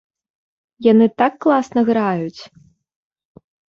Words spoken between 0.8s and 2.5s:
Яны так класна граюць!